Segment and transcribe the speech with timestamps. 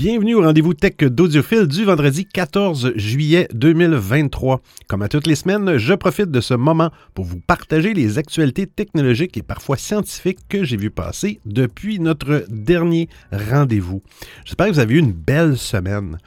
[0.00, 4.60] Bienvenue au rendez-vous tech d'Audiophile du vendredi 14 juillet 2023.
[4.86, 8.68] Comme à toutes les semaines, je profite de ce moment pour vous partager les actualités
[8.68, 14.00] technologiques et parfois scientifiques que j'ai vu passer depuis notre dernier rendez-vous.
[14.44, 16.18] J'espère que vous avez eu une belle semaine.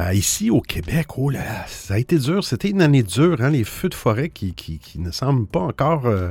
[0.00, 2.42] Euh, ici au Québec, oh là, ça a été dur.
[2.42, 4.54] C'était une année dure, hein, les feux de forêt qui,
[4.96, 6.30] ne semblent pas encore euh,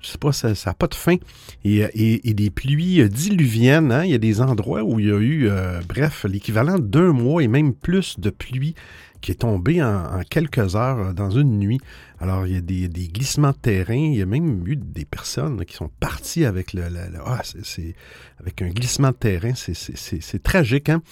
[0.00, 1.16] je sais pas, ça n'a pas de fin.
[1.64, 1.84] Et,
[2.28, 4.04] et, des pluies diluviennes, hein?
[4.04, 7.42] il y a des endroits où il y a eu, euh, bref, l'équivalent d'un mois
[7.42, 8.74] et même plus de pluie
[9.20, 11.80] qui est tombée en, quelques heures euh, dans une nuit.
[12.20, 13.94] Alors, il y a des, glissements de terrain.
[13.94, 16.82] Il y a même eu des personnes qui sont parties avec le,
[17.24, 17.94] ah, c'est,
[18.40, 19.52] avec un glissement de terrain.
[19.54, 20.88] C'est tragique.
[20.88, 21.02] Hein?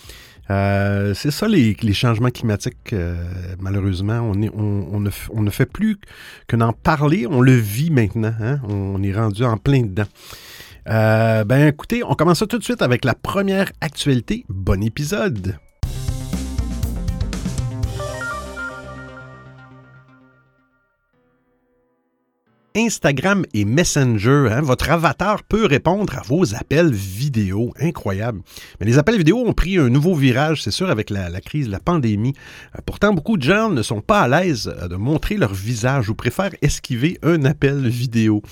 [0.51, 3.15] Euh, c'est ça les, changements climatiques, euh,
[3.61, 4.21] malheureusement.
[4.23, 5.99] On, ne, fait plus
[6.47, 8.35] que d'en parler, on le vit maintenant.
[8.41, 8.61] Hein.
[8.69, 10.09] On est rendu en plein dedans.
[10.89, 14.47] Euh, ben écoutez, on commence tout de suite avec la première actualité.
[14.49, 15.59] Bon épisode!
[22.79, 24.49] Instagram et Messenger.
[24.53, 24.61] Hein.
[24.61, 27.73] votre avatar peut répondre à vos appels vidéo.
[27.81, 28.41] Incroyable.
[28.79, 31.81] Mais les appels vidéo ont pris un nouveau virage, c'est sûr, avec la, crise, la
[31.81, 32.35] pandémie.
[32.77, 36.09] Euh, pourtant, beaucoup de gens ne sont pas à l'aise euh, de montrer leur visage
[36.09, 38.43] ou préfèrent esquiver un appel vidéo.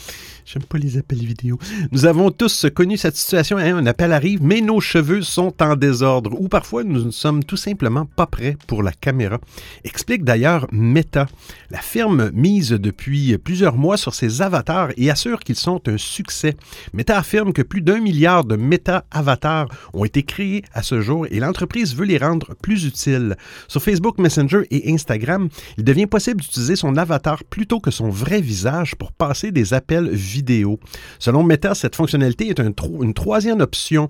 [0.44, 1.58] J'aime pas les appels vidéo.
[1.90, 3.58] Nous avons tous connu cette situation.
[3.58, 3.76] Hein.
[3.78, 7.56] un appel arrive, mais nos cheveux sont en désordre ou parfois nous ne sommes tout
[7.56, 9.40] simplement pas prêts pour la caméra.
[9.82, 11.26] Explique d'ailleurs Meta.
[11.70, 16.56] La firme mise depuis plusieurs mois sur ses avatars et assure qu'ils sont un succès.
[16.92, 21.38] Meta affirme que plus d'un milliard de méta-avatars ont été créés à ce jour et
[21.38, 23.36] l'entreprise veut les rendre plus utiles.
[23.68, 28.40] Sur Facebook Messenger et Instagram, il devient possible d'utiliser son avatar plutôt que son vrai
[28.40, 30.80] visage pour passer des appels vidéo.
[31.18, 34.08] Selon Meta, cette fonctionnalité est une troisième option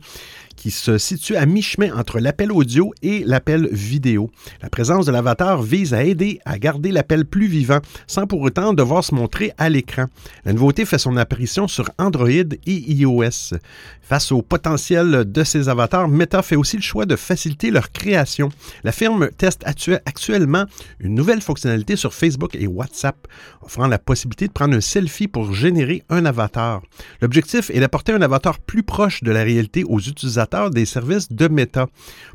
[0.56, 4.30] qui se situe à mi-chemin entre l'appel audio et l'appel vidéo.
[4.62, 8.72] La présence de l'avatar vise à aider à garder l'appel plus vivant sans pour autant
[8.72, 10.06] devoir se montrer à l'écran.
[10.44, 13.56] La nouveauté fait son apparition sur Android et iOS.
[14.02, 18.48] Face au potentiel de ces avatars, Meta fait aussi le choix de faciliter leur création.
[18.84, 20.64] La firme teste actuellement
[21.00, 23.16] une nouvelle fonctionnalité sur Facebook et WhatsApp,
[23.62, 26.82] offrant la possibilité de prendre un selfie pour générer un avatar.
[27.20, 31.48] L'objectif est d'apporter un avatar plus proche de la réalité aux utilisateurs des services de
[31.48, 31.86] Meta.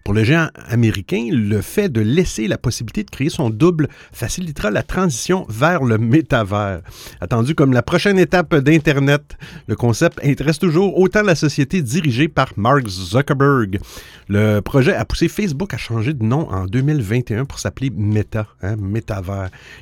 [0.03, 4.72] Pour le géant américain, le fait de laisser la possibilité de créer son double facilitera
[4.72, 6.81] la transition vers le métavers.
[7.21, 12.50] Attendu comme la prochaine étape d'Internet, le concept intéresse toujours autant la société dirigée par
[12.57, 13.79] Mark Zuckerberg.
[14.27, 18.77] Le projet a poussé Facebook à changer de nom en 2021 pour s'appeler Meta, hein.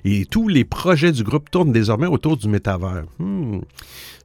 [0.06, 3.04] Et tous les projets du groupe tournent désormais autour du métavers.
[3.20, 3.60] Hmm.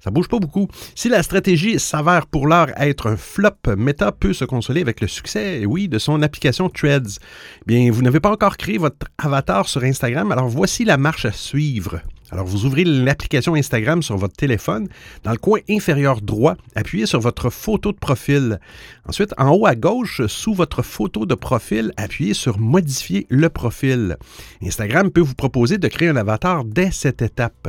[0.04, 0.68] Ça bouge pas beaucoup.
[0.94, 5.08] Si la stratégie s'avère pour l'heure être un flop, Meta peut se consoler avec le
[5.08, 7.18] succès, oui, de son application Threads.
[7.64, 11.32] Bien, vous n'avez pas encore créé votre avatar sur Instagram, alors voici la marche à
[11.32, 12.02] suivre.
[12.30, 14.88] Alors, vous ouvrez l'application Instagram sur votre téléphone.
[15.22, 18.58] Dans le coin inférieur droit, appuyez sur votre photo de profil.
[19.06, 24.16] Ensuite, en haut à gauche, sous votre photo de profil, appuyez sur Modifier le profil.
[24.62, 27.68] Instagram peut vous proposer de créer un avatar dès cette étape.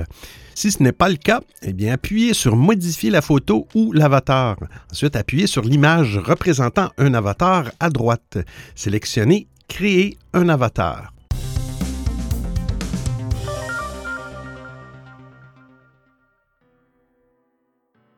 [0.56, 4.56] Si ce n'est pas le cas, eh bien, appuyez sur Modifier la photo ou l'avatar.
[4.90, 8.38] Ensuite, appuyez sur l'image représentant un avatar à droite.
[8.74, 11.15] Sélectionnez Créer un avatar.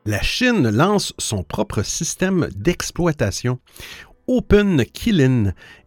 [0.04, 3.58] La Chine lance son propre système d'exploitation.
[4.30, 4.84] Open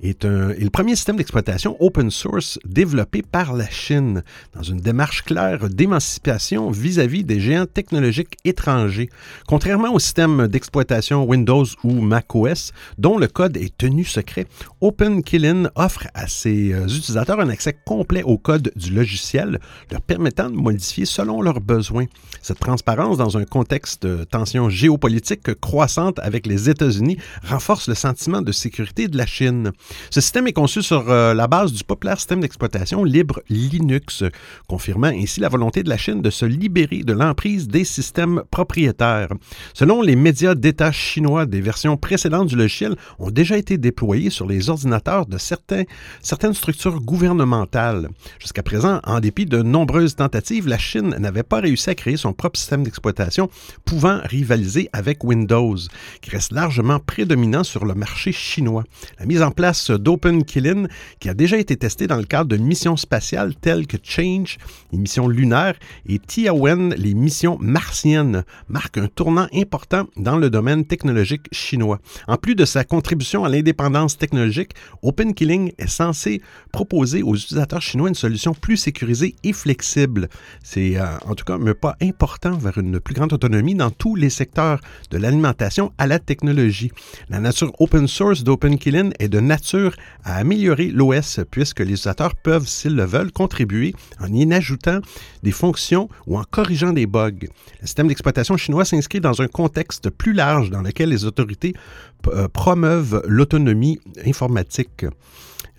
[0.01, 4.23] est, un, est le premier système d'exploitation open source développé par la Chine
[4.55, 9.11] dans une démarche claire d'émancipation vis-à-vis des géants technologiques étrangers.
[9.47, 14.47] Contrairement au système d'exploitation Windows ou macOS, dont le code est tenu secret,
[14.81, 19.59] OpenKillin offre à ses euh, utilisateurs un accès complet au code du logiciel,
[19.91, 22.05] leur permettant de modifier selon leurs besoins.
[22.41, 28.30] Cette transparence dans un contexte de tension géopolitique croissante avec les États-Unis renforce le sentiment
[28.39, 29.71] de sécurité de la Chine.
[30.09, 34.23] Ce système est conçu sur euh, la base du populaire système d'exploitation libre Linux,
[34.67, 39.29] confirmant ainsi la volonté de la Chine de se libérer de l'emprise des systèmes propriétaires.
[39.73, 44.47] Selon les médias d'État chinois, des versions précédentes du logiciel ont déjà été déployées sur
[44.47, 48.09] les ordinateurs de certaines structures gouvernementales.
[48.39, 52.33] Jusqu'à présent, en dépit de nombreuses tentatives, la Chine n'avait pas réussi à créer son
[52.33, 53.49] propre système d'exploitation
[53.85, 55.77] pouvant rivaliser avec Windows,
[56.21, 58.83] qui reste largement prédominant sur le marché chinois.
[59.19, 60.87] La mise en place d'Open Killin,
[61.19, 64.57] qui a déjà été testée dans le cadre de missions spatiales telles que Change,
[64.91, 65.75] les missions lunaires,
[66.05, 71.99] et Tiawen, les missions martiennes, marque un tournant important dans le domaine technologique chinois.
[72.27, 76.41] En plus de sa contribution à l'indépendance technologique, Open Killing est censé
[76.71, 80.29] proposer aux utilisateurs chinois une solution plus sécurisée et flexible.
[80.63, 84.15] C'est euh, en tout cas un pas important vers une plus grande autonomie dans tous
[84.15, 84.79] les secteurs
[85.09, 86.91] de l'alimentation à la technologie.
[87.29, 92.35] La nature open source d'Open Killing est de nature à améliorer l'OS puisque les utilisateurs
[92.35, 94.99] peuvent, s'ils le veulent, contribuer en y ajoutant
[95.43, 97.47] des fonctions ou en corrigeant des bugs.
[97.79, 101.73] Le système d'exploitation chinois s'inscrit dans un contexte plus large dans lequel les autorités
[102.53, 105.05] promeuvent l'autonomie informatique.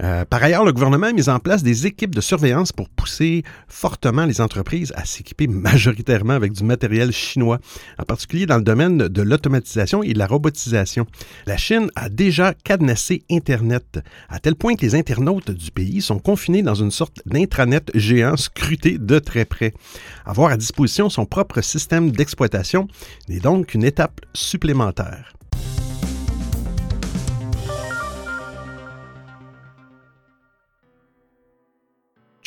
[0.03, 3.45] Euh, par ailleurs, le gouvernement a mis en place des équipes de surveillance pour pousser
[3.69, 7.59] fortement les entreprises à s'équiper majoritairement avec du matériel chinois,
[7.99, 11.07] en particulier dans le domaine de l'automatisation et de la robotisation.
[11.47, 16.19] La Chine a déjà cadenassé Internet, à tel point que les internautes du pays sont
[16.19, 19.73] confinés dans une sorte d'intranet géant scruté de très près.
[20.25, 22.89] Avoir à disposition son propre système d'exploitation
[23.29, 25.33] n'est donc une étape supplémentaire.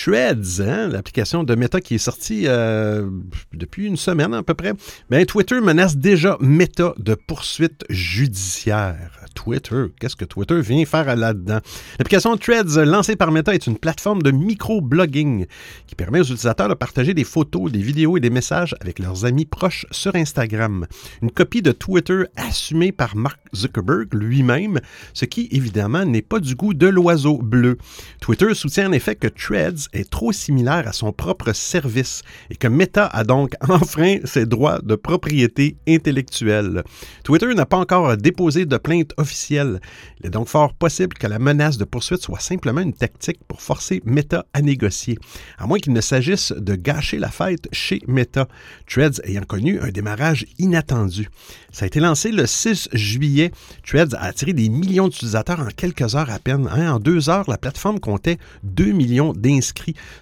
[0.08, 3.10] Hein, l'application de Meta qui est sortie euh,
[3.54, 4.74] depuis une semaine à peu près,
[5.10, 9.25] bien, Twitter menace déjà Meta de poursuites judiciaires.
[9.36, 11.60] Twitter, qu'est-ce que Twitter vient faire là-dedans?
[12.00, 15.46] L'application Threads lancée par Meta est une plateforme de micro-blogging
[15.86, 19.26] qui permet aux utilisateurs de partager des photos, des vidéos et des messages avec leurs
[19.26, 20.88] amis proches sur Instagram.
[21.22, 24.80] Une copie de Twitter assumée par Mark Zuckerberg lui-même,
[25.14, 27.78] ce qui évidemment n'est pas du goût de l'oiseau bleu.
[28.22, 32.68] Twitter soutient en effet que Threads est trop similaire à son propre service et que
[32.68, 36.84] Meta a donc enfreint ses droits de propriété intellectuelle.
[37.24, 41.78] Twitter n'a pas encore déposé de plainte Il est donc fort possible que la menace
[41.78, 45.18] de poursuite soit simplement une tactique pour forcer Meta à négocier,
[45.58, 48.48] à moins qu'il ne s'agisse de gâcher la fête chez Meta,
[48.88, 51.30] Threads ayant connu un démarrage inattendu.
[51.72, 53.52] Ça a été lancé le 6 juillet.
[53.86, 56.70] Threads a attiré des millions d'utilisateurs en quelques heures à peine.
[56.72, 56.94] Hein.
[56.94, 59.66] En deux heures, la plateforme comptait 2 millions d'inscrits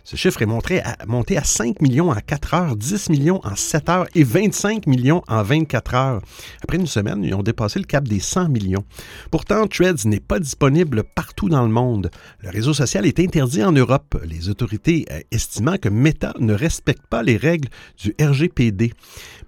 [0.04, 4.08] ce chiffre est monté à 5 millions en 4 heures, 10 millions en 7 heures
[4.16, 6.22] et 25 millions en 24 heures.
[6.62, 8.84] Après une semaine, ils ont dépassé le cap des 100 millions.
[9.32, 12.12] Pourtant, Threads n'est pas disponible partout dans le monde.
[12.42, 17.06] Le réseau social est interdit en Europe, les autorités euh, estimant que Meta ne respecte
[17.08, 17.70] pas les règles
[18.02, 18.94] du RGPD.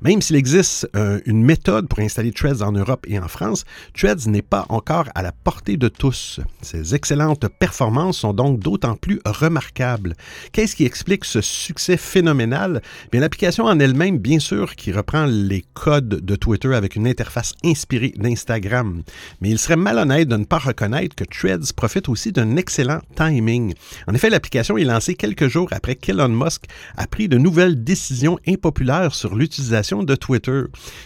[0.05, 3.65] Même s'il existe euh, une méthode pour installer Threads en Europe et en France,
[3.97, 6.39] Threads n'est pas encore à la portée de tous.
[6.61, 10.13] Ses excellentes performances sont donc d'autant plus remarquables.
[10.51, 12.83] Qu'est-ce qui explique ce succès phénoménal?
[13.11, 17.53] Bien, l'application en elle-même, bien sûr, qui reprend les codes de Twitter avec une interface
[17.63, 19.01] inspirée d'Instagram.
[19.41, 23.73] Mais il serait malhonnête de ne pas reconnaître que Threads profite aussi d'un excellent timing.
[24.07, 26.65] En effet, l'application est lancée quelques jours après qu'Elon Musk
[26.95, 30.61] a pris de nouvelles décisions impopulaires sur l'utilisation de Twitter.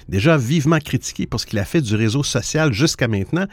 [0.08, 3.46] Déjà vivement critiqué pour ce qu'il a fait du réseau social jusqu'à maintenant,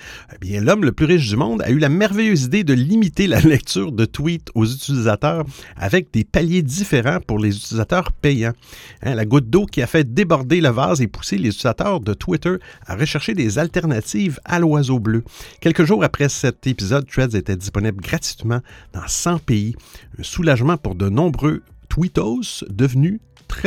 [0.42, 3.40] eh l'homme le plus riche du monde a eu la merveilleuse idée de limiter la
[3.40, 5.44] lecture de tweets aux utilisateurs
[5.76, 8.54] avec des paliers différents pour les utilisateurs payants.
[9.02, 12.14] Hein, la goutte d'eau qui a fait déborder le vase et pousser les utilisateurs de
[12.14, 12.56] Twitter
[12.86, 15.22] à rechercher des alternatives à l'oiseau bleu.
[15.60, 18.61] Quelques jours après cet épisode, Threads était disponible gratuitement
[18.92, 19.75] dans 100 pays.
[20.18, 23.66] Un soulagement pour de nombreux tweetos devenus très.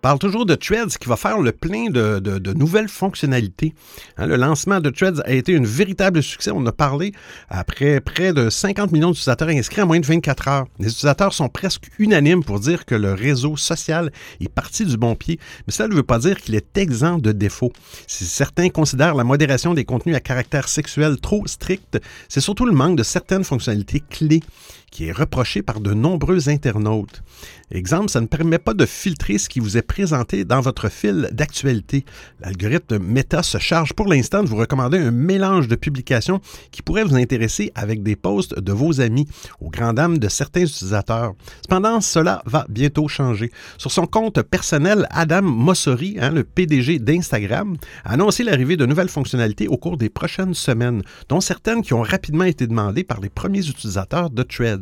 [0.00, 3.74] Parle toujours de Threads qui va faire le plein de, nouvelles fonctionnalités.
[4.16, 6.50] Hein, le lancement de Threads a été un véritable succès.
[6.54, 7.12] On a parlé
[7.48, 10.66] après près de 50 millions d'utilisateurs inscrits en moins de 24 heures.
[10.78, 15.14] Les utilisateurs sont presque unanimes pour dire que le réseau social est parti du bon
[15.14, 17.72] pied, mais cela ne veut pas dire qu'il est exempt de défauts.
[18.06, 22.72] Si certains considèrent la modération des contenus à caractère sexuel trop stricte, c'est surtout le
[22.72, 24.42] manque de certaines fonctionnalités clés
[24.90, 27.22] qui est reproché par de nombreux internautes.
[27.70, 31.28] Exemple, ça ne permet pas de filtrer ce qui vous est présenté dans votre fil
[31.32, 32.04] d'actualité.
[32.40, 36.40] L'algorithme Meta se charge pour l'instant de vous recommander un mélange de publications
[36.70, 39.26] qui pourrait vous intéresser avec des posts de vos amis,
[39.60, 41.34] aux grandes dames de certains utilisateurs.
[41.62, 43.50] Cependant, cela va bientôt changer.
[43.76, 49.08] Sur son compte personnel, Adam Mossori, hein, le PDG d'Instagram, a annoncé l'arrivée de nouvelles
[49.08, 53.28] fonctionnalités au cours des prochaines semaines, dont certaines qui ont rapidement été demandées par les
[53.28, 54.77] premiers utilisateurs de Threads.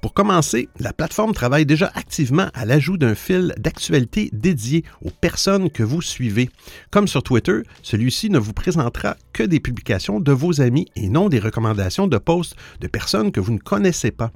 [0.00, 5.70] Pour commencer, la plateforme travaille déjà activement à l'ajout d'un fil d'actualité dédié aux personnes
[5.70, 6.50] que vous suivez.
[6.90, 11.28] Comme sur Twitter, celui-ci ne vous présentera que des publications de vos amis et non
[11.28, 14.30] des recommandations de posts de personnes que vous ne connaissez pas.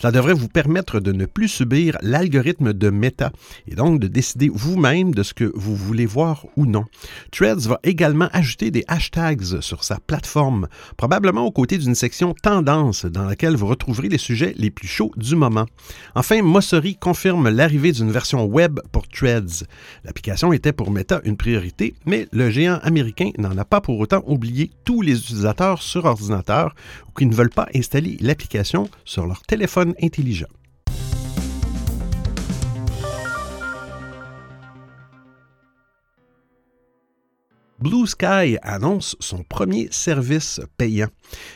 [0.00, 3.32] Cela devrait vous permettre de ne plus subir l'algorithme de Meta
[3.66, 6.84] et donc de décider vous-même de ce que vous voulez voir ou non.
[7.30, 13.04] Threads va également ajouter des hashtags sur sa plateforme, probablement aux côtés d'une section tendance
[13.04, 15.66] dans laquelle vous retrouverez les sujets les plus chauds du moment.
[16.14, 19.64] Enfin, Mosseri confirme l'arrivée d'une version web pour Threads.
[20.04, 24.22] L'application était pour Meta une priorité, mais le géant américain n'en a pas pour autant
[24.26, 26.74] oublié tous les utilisateurs sur ordinateur
[27.08, 30.46] ou qui ne veulent pas installer l'application sur leur téléphone intelligent.
[37.80, 41.06] Blue Sky annonce son premier service payant.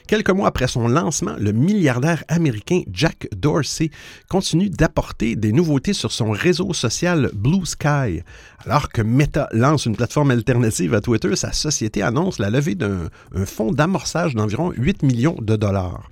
[0.07, 3.91] Quelques mois après son lancement, le milliardaire américain Jack Dorsey
[4.29, 8.23] continue d'apporter des nouveautés sur son réseau social Blue Sky.
[8.64, 13.09] Alors que Meta lance une plateforme alternative à Twitter, sa société annonce la levée d'un
[13.45, 16.09] fonds d'amorçage d'environ 8 millions de dollars.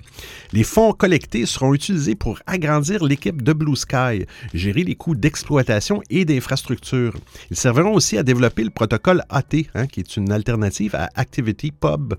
[0.52, 6.02] Les fonds collectés seront utilisés pour agrandir l'équipe de Blue Sky, gérer les coûts d'exploitation
[6.10, 7.14] et d'infrastructure.
[7.50, 11.70] Ils serviront aussi à développer le protocole AT, hein, qui est une alternative à Activity
[11.70, 12.14] Pub,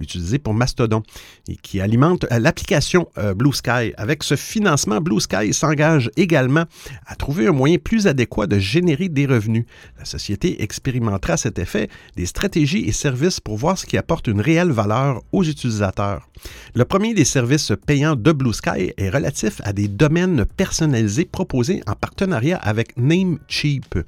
[0.00, 1.02] utilisé pour Mastodon,
[1.48, 3.92] et qui alimente euh, l'application euh, Blue Sky.
[3.96, 6.64] Avec ce financement, Blue Sky s'engage également
[7.06, 9.64] à trouver un moyen plus adéquat de générer des revenus.
[9.98, 14.26] La société expérimentera à cet effet des stratégies et services pour voir ce qui apporte
[14.26, 16.28] une réelle valeur aux utilisateurs.
[16.74, 21.82] Le premier des services payants de Blue Sky est relatif à des domaines personnalisés proposés
[21.86, 23.98] en partenariat avec Namecheap.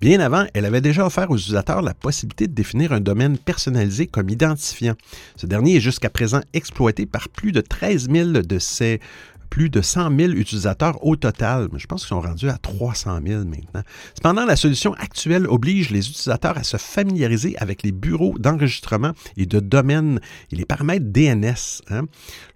[0.00, 4.06] Bien avant, elle avait déjà offert aux utilisateurs la possibilité de définir un domaine personnalisé
[4.06, 4.94] comme identifiant.
[5.36, 9.00] Ce dernier est jusqu'à présent exploité par plus de 13 000 de ses
[9.48, 11.68] plus de 100 000 utilisateurs au total.
[11.76, 13.82] Je pense qu'ils sont rendus à 300 000 maintenant.
[14.14, 19.46] Cependant, la solution actuelle oblige les utilisateurs à se familiariser avec les bureaux d'enregistrement et
[19.46, 21.82] de domaine et les paramètres DNS.
[21.90, 22.02] Hein.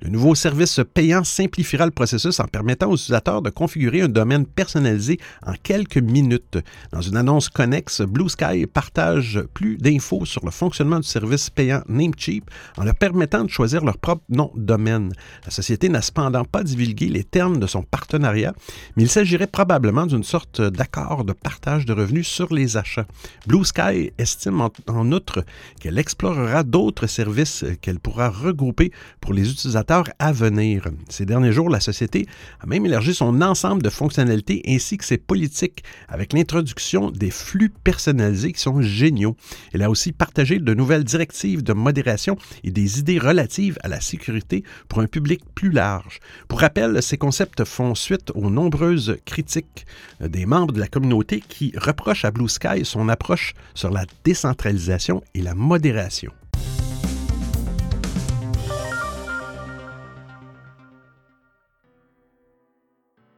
[0.02, 4.47] Le nouveau service payant simplifiera le processus en permettant aux utilisateurs de configurer un domaine
[4.47, 6.59] personnalisé en quelques minutes.
[6.92, 11.82] Dans une annonce connexe, Blue Sky partage plus d'infos sur le fonctionnement du service payant
[11.88, 15.12] Namecheap en leur permettant de choisir leur propre nom de domaine.
[15.44, 18.54] La société n'a cependant pas divulgué les termes de son partenariat,
[18.96, 23.06] mais il s'agirait probablement d'une sorte d'accord de partage de revenus sur les achats.
[23.46, 25.44] Blue Sky estime en, outre
[25.80, 30.84] qu'elle explorera d'autres services qu'elle pourra regrouper pour les utilisateurs à venir.
[31.08, 32.26] Ces derniers jours, la société
[32.60, 37.70] a même élargi son ensemble de fonctionnalités ainsi que ses politiques avec l'introduction des flux
[37.70, 39.37] personnalisés qui sont géniaux.
[39.72, 44.00] Elle a aussi partagé de nouvelles directives de modération et des idées relatives à la
[44.00, 46.20] sécurité pour un public plus large.
[46.49, 46.60] Pour
[47.00, 49.87] ces concepts font suite aux nombreuses critiques
[50.21, 54.05] euh, des membres de la communauté qui reprochent à Blue Sky son approche sur la
[54.25, 56.33] décentralisation et la modération.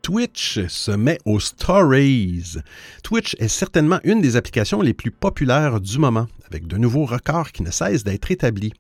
[0.02, 2.56] Twitch se met aux stories.
[3.04, 7.52] Twitch est certainement une des applications les plus populaires du moment, avec de nouveaux records
[7.52, 8.73] qui ne cessent d'être établis.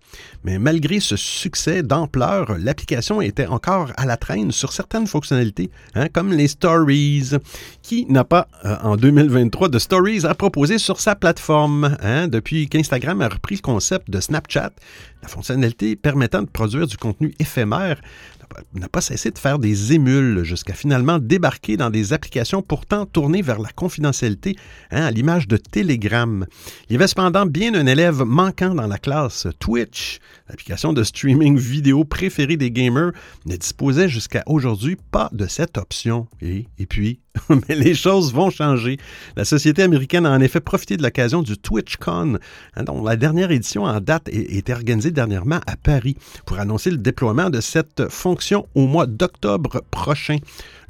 [0.42, 6.08] Mais malgré ce succès d'ampleur, l'application était encore à la traîne sur certaines fonctionnalités, hein,
[6.08, 7.30] comme les stories.
[7.82, 11.96] Qui n'a pas, euh, en 2023, de stories à proposer sur sa plateforme?
[12.02, 12.26] Hein?
[12.26, 14.72] Depuis qu'Instagram a repris le concept de Snapchat,
[15.22, 18.00] la fonctionnalité permettant de produire du contenu éphémère
[18.74, 23.42] n'a pas cessé de faire des émules jusqu'à finalement débarquer dans des applications pourtant tournées
[23.42, 24.56] vers la confidentialité,
[24.90, 26.46] hein, à l'image de Telegram.
[26.88, 29.46] Il y avait cependant bien un élève manquant dans la classe.
[29.58, 30.18] Twitch,
[30.48, 33.12] l'application de streaming vidéo préférée des gamers,
[33.46, 36.28] ne disposait jusqu'à aujourd'hui pas de cette option.
[36.40, 37.20] Et, et puis,
[37.68, 38.98] mais les choses vont changer.
[39.36, 42.38] La société américaine a en effet profité de l'occasion du TwitchCon,
[42.76, 46.98] hein, dont la dernière édition en date était organisée dernièrement à Paris, pour annoncer le
[46.98, 50.36] déploiement de cette fonction au mois d'octobre prochain.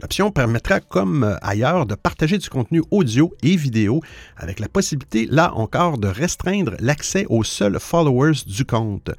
[0.01, 4.01] L'option permettra, comme ailleurs, de partager du contenu audio et vidéo,
[4.37, 9.11] avec la possibilité, là encore, de restreindre l'accès aux seuls followers du compte.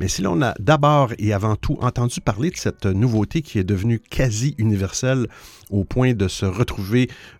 [0.00, 3.64] Mais si l'on a d'abord et avant tout entendu parler de cette nouveauté qui est
[3.64, 5.28] devenue quasi universelle
[5.70, 6.71] au point de se retrouver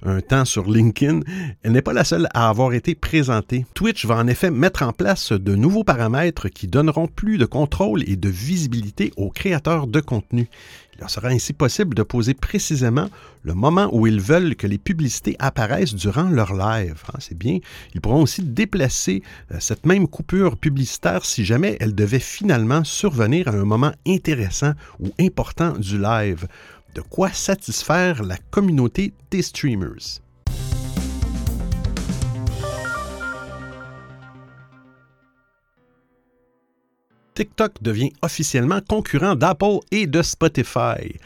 [0.03, 1.21] un temps sur LinkedIn,
[1.63, 3.67] elle n'est pas la seule à avoir été présentée.
[3.75, 8.03] Twitch va en effet mettre en place de nouveaux paramètres qui donneront plus de contrôle
[8.09, 10.49] et de visibilité aux créateurs de contenu.
[10.95, 13.09] Il leur sera ainsi possible de poser précisément
[13.45, 17.03] le moment où ils veulent que les publicités apparaissent durant leur live.
[17.13, 17.59] Ah, c'est bien.
[17.95, 23.49] Ils pourront aussi déplacer euh, cette même coupure publicitaire si jamais elle devait finalement survenir
[23.49, 26.47] à un moment intéressant ou important du live.
[26.95, 30.21] De quoi satisfaire la communauté des streamers.
[37.35, 41.17] TikTok devient officiellement concurrent d'Apple et de Spotify.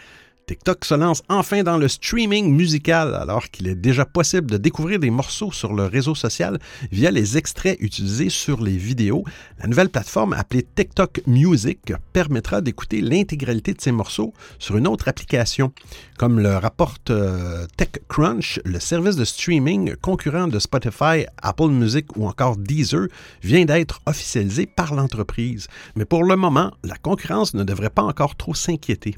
[0.46, 5.00] TikTok se lance enfin dans le streaming musical alors qu'il est déjà possible de découvrir
[5.00, 6.60] des morceaux sur le réseau social
[6.92, 9.24] via les extraits utilisés sur les vidéos.
[9.58, 15.08] La nouvelle plateforme appelée TikTok Music permettra d'écouter l'intégralité de ces morceaux sur une autre
[15.08, 15.72] application.
[16.16, 22.24] Comme le rapporte euh, TechCrunch, le service de streaming concurrent de Spotify, Apple Music ou
[22.28, 23.08] encore Deezer
[23.42, 25.66] vient d'être officialisé par l'entreprise.
[25.96, 29.16] Mais pour le moment, la concurrence ne devrait pas encore trop s'inquiéter.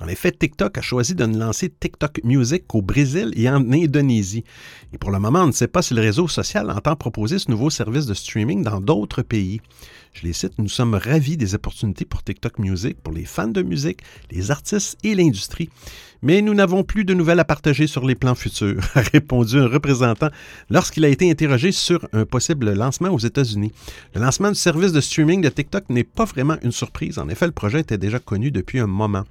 [0.00, 4.44] En effet, TikTok a choisi de ne lancer TikTok Music qu'au Brésil et en Indonésie.
[4.92, 7.50] Et pour le moment, on ne sait pas si le réseau social entend proposer ce
[7.50, 9.60] nouveau service de streaming dans d'autres pays.
[10.12, 13.62] Je les cite, nous sommes ravis des opportunités pour TikTok Music, pour les fans de
[13.62, 15.68] musique, les artistes et l'industrie.
[16.20, 19.68] Mais nous n'avons plus de nouvelles à partager sur les plans futurs, a répondu un
[19.68, 20.30] représentant
[20.68, 23.72] lorsqu'il a été interrogé sur un possible lancement aux États-Unis.
[24.16, 27.18] Le lancement du service de streaming de TikTok n'est pas vraiment une surprise.
[27.18, 29.22] En effet, le projet était déjà connu depuis un moment.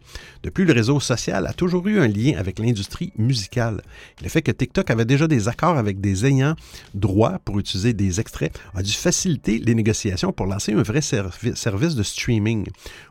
[0.43, 3.81] Depuis, le réseau social a toujours eu un lien avec l'industrie musicale.
[4.23, 6.55] Le fait que TikTok avait déjà des accords avec des ayants
[6.93, 11.95] droit pour utiliser des extraits a dû faciliter les négociations pour lancer un vrai service
[11.95, 12.67] de streaming.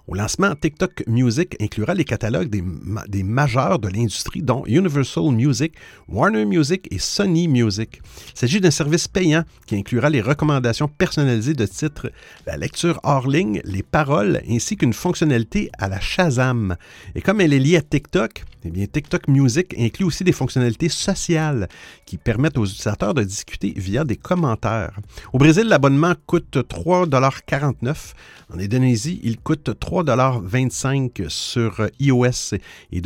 [0.06, 2.62] Au lancement, TikTok Music inclura les catalogues des,
[3.08, 5.74] des majeurs de l'industrie, dont Universal Music,
[6.08, 8.00] Warner Music et Sony Music.
[8.34, 12.10] Il s'agit d'un service payant qui inclura les recommandations personnalisées de titres,
[12.46, 16.76] la lecture hors ligne, les paroles, ainsi qu'une fonctionnalité à la Shazam.
[17.14, 20.88] Et comme elle est liée à TikTok, eh bien, TikTok Music inclut aussi des fonctionnalités
[20.88, 21.68] sociales
[22.04, 24.98] qui permettent aux utilisateurs de discuter via des commentaires.
[25.32, 28.14] Au Brésil, l'abonnement coûte 3,49
[28.52, 32.56] En Indonésie, il coûte 3,25 sur iOS
[32.92, 33.00] et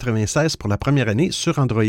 [0.00, 1.84] 2,96 pour la première année sur Android.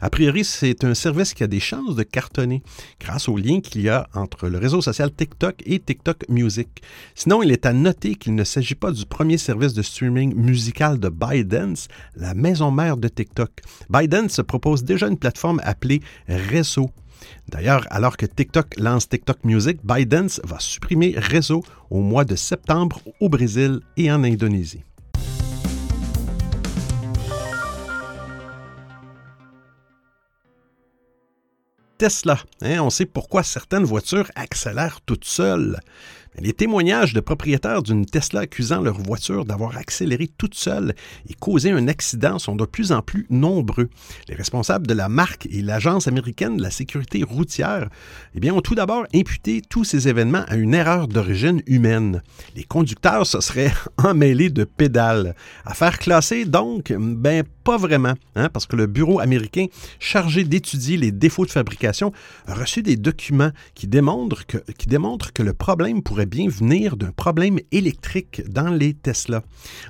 [0.00, 2.62] A priori, c'est un service qui a des chances de cartonner
[3.00, 6.68] grâce au lien qu'il y a entre le réseau social TikTok et TikTok Music.
[7.14, 10.98] Sinon, il est à noter qu'il ne s'agit pas du premier service de streaming musical
[10.98, 13.50] de ByteDance, la maison mère de TikTok.
[13.88, 16.90] ByteDance propose déjà une plateforme appelée Réseau.
[17.48, 23.00] D'ailleurs, alors que TikTok lance TikTok Music, ByteDance va supprimer Réseau au mois de septembre
[23.20, 24.84] au Brésil et en Indonésie.
[32.00, 32.38] Tesla.
[32.62, 35.78] Hein, on sait pourquoi certaines voitures accélèrent toutes seules.
[36.38, 40.94] Les témoignages de propriétaires d'une Tesla accusant leur voiture d'avoir accéléré toute seule
[41.28, 43.90] et causé un accident sont de plus en plus nombreux.
[44.28, 47.88] Les responsables de la marque et l'Agence américaine de la sécurité routière
[48.34, 52.22] eh bien, ont tout d'abord imputé tous ces événements à une erreur d'origine humaine.
[52.54, 55.34] Les conducteurs se seraient emmêlés de pédales.
[55.64, 59.66] Affaire classée donc, ben pas vraiment, hein, parce que le bureau américain
[59.98, 62.12] chargé d'étudier les défauts de fabrication
[62.46, 66.96] a reçu des documents qui démontrent que, qui démontrent que le problème pourrait bien venir
[66.96, 69.42] d'un problème électrique dans les Tesla.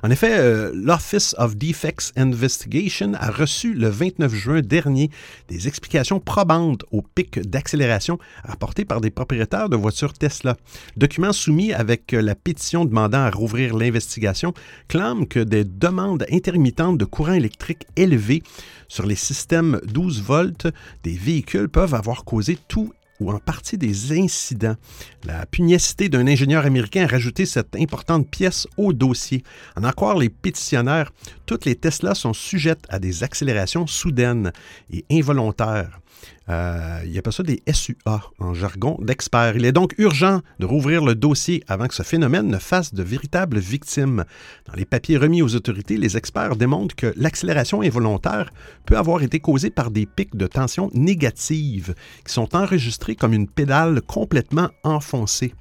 [0.03, 5.09] En effet, euh, l'Office of Defects Investigation a reçu le 29 juin dernier
[5.47, 10.57] des explications probantes aux pics d'accélération apportés par des propriétaires de voitures Tesla.
[10.97, 14.53] Documents soumis avec la pétition demandant à rouvrir l'investigation
[14.87, 18.43] clament que des demandes intermittentes de courant électrique élevé
[18.87, 20.67] sur les systèmes 12 volts
[21.03, 24.75] des véhicules peuvent avoir causé tout ou en partie des incidents.
[25.23, 29.43] La pugnacité d'un ingénieur américain a rajouté cette importante pièce au dossier.
[29.77, 31.11] En en les pétitionnaires,
[31.45, 34.51] toutes les Tesla sont sujettes à des accélérations soudaines
[34.91, 36.00] et involontaires.
[36.49, 39.55] Euh, il y a pas ça des SUA en jargon d'experts.
[39.55, 43.03] Il est donc urgent de rouvrir le dossier avant que ce phénomène ne fasse de
[43.03, 44.25] véritables victimes.
[44.65, 48.51] Dans les papiers remis aux autorités, les experts démontrent que l'accélération involontaire
[48.85, 53.47] peut avoir été causée par des pics de tension négatives qui sont enregistrés comme une
[53.47, 55.53] pédale complètement enfoncée.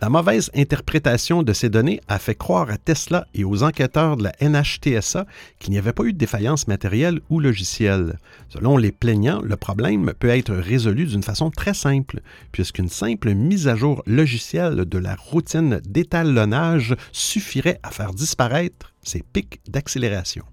[0.00, 4.22] La mauvaise interprétation de ces données a fait croire à Tesla et aux enquêteurs de
[4.22, 5.26] la NHTSA
[5.58, 8.18] qu'il n'y avait pas eu de défaillance matérielle ou logicielle.
[8.48, 13.68] Selon les plaignants, le problème peut être résolu d'une façon très simple, puisqu'une simple mise
[13.68, 20.44] à jour logicielle de la routine d'étalonnage suffirait à faire disparaître ces pics d'accélération.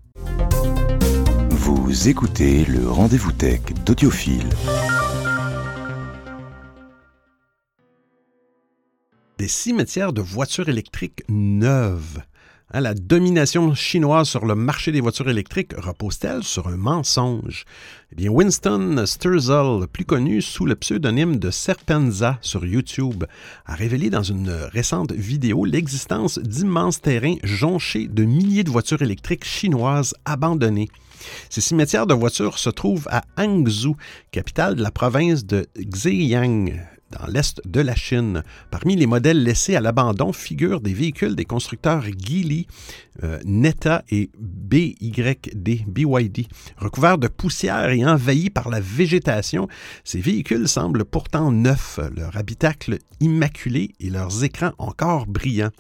[1.52, 4.50] Vous écoutez le rendez-vous tech d'Audiophile.
[9.38, 12.22] Des cimetières de voitures électriques neuves.
[12.74, 17.64] Hein, la domination chinoise sur le marché des voitures électriques repose-t-elle sur un mensonge?
[18.12, 23.24] Eh bien, Winston Sturzel, plus connu sous le pseudonyme de Serpenza sur YouTube,
[23.66, 29.46] a révélé dans une récente vidéo l'existence d'immenses terrains jonchés de milliers de voitures électriques
[29.46, 30.90] chinoises abandonnées.
[31.50, 33.96] Ces cimetières de voitures se trouvent à Hangzhou,
[34.32, 36.74] capitale de la province de Zhejiang,
[37.12, 38.44] dans l'est de la Chine.
[38.72, 42.68] Parmi les modèles laissés à l'abandon figurent des véhicules des constructeurs Geely,
[43.24, 46.48] euh, Neta et BYD, BYD.
[46.78, 49.68] Recouverts de poussière et envahis par la végétation,
[50.04, 55.72] ces véhicules semblent pourtant neufs, leur habitacle immaculé et leurs écrans encore brillants.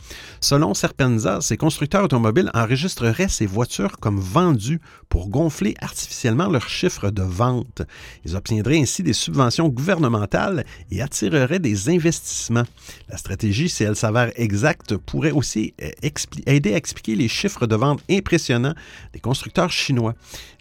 [0.41, 7.11] Selon Serpenza, ces constructeurs automobiles enregistreraient ces voitures comme vendues pour gonfler artificiellement leurs chiffres
[7.11, 7.83] de vente.
[8.25, 12.63] Ils obtiendraient ainsi des subventions gouvernementales et attireraient des investissements.
[13.09, 15.89] La stratégie, si elle s'avère exacte, pourrait aussi euh,
[16.45, 18.75] aider à expliquer les chiffres de vente impressionnants
[19.13, 20.13] des constructeurs chinois.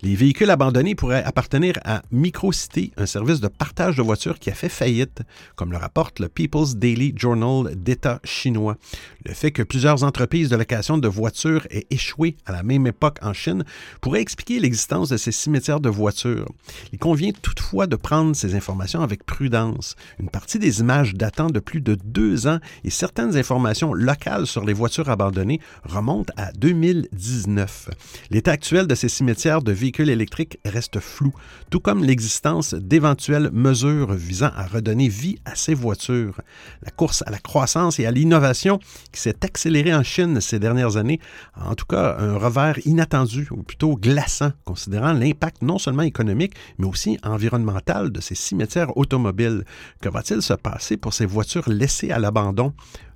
[0.03, 4.55] Les véhicules abandonnés pourraient appartenir à Microcity, un service de partage de voitures qui a
[4.55, 5.23] fait faillite,
[5.55, 8.77] comme le rapporte le People's Daily Journal d'État chinois.
[9.25, 13.19] Le fait que plusieurs entreprises de location de voitures aient échoué à la même époque
[13.23, 13.65] en Chine
[14.03, 16.49] pourrait expliquer l'existence de ces cimetières de voitures.
[16.93, 19.97] Il convient toutefois de prendre ces informations avec prudence.
[20.21, 24.65] Une partie des images datant de plus de deux ans et certaines informations locales sur
[24.65, 27.89] les voitures abandonnées remontent à 2019.
[28.31, 29.73] L'état actuel de ces cimetières de
[30.09, 31.33] électriques reste flou,
[31.70, 36.40] tout comme l'existence d'éventuelles mesures visant à redonner vie à ces voitures.
[36.83, 38.79] La course à la croissance et à l'innovation
[39.12, 41.20] qui s'est accélérée en Chine ces dernières années
[41.55, 46.55] a en tout cas un revers inattendu, ou plutôt glaçant, considérant l'impact non seulement économique,
[46.79, 49.64] mais aussi environnemental de ces cimetières automobiles.
[50.01, 52.72] Que va-t-il se passer pour ces voitures laissées à l'abandon?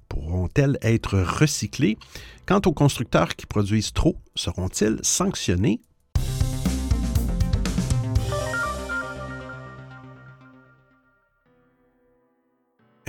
[0.09, 1.97] Pourront-elles être recyclées?
[2.47, 5.81] Quant aux constructeurs qui produisent trop, seront-ils sanctionnés?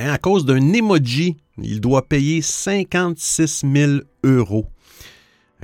[0.10, 3.92] À cause d'un emoji, il doit payer 56 000
[4.24, 4.68] euros.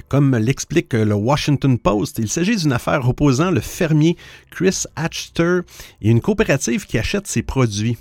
[0.10, 4.16] Comme l'explique le Washington Post, il s'agit d'une affaire opposant le fermier
[4.52, 5.62] Chris Hatchter
[6.02, 7.98] et une coopérative qui achète ses produits.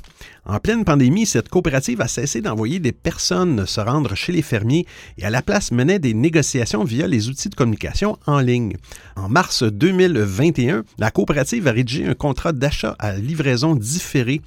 [0.48, 4.86] En pleine pandémie, cette coopérative a cessé d'envoyer des personnes se rendre chez les fermiers
[5.18, 8.76] et à la place menait des négociations via les outils de communication en ligne.
[9.16, 14.40] En mars 2021, la coopérative a rédigé un contrat d'achat à livraison différée